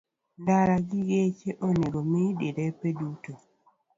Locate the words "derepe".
2.39-2.87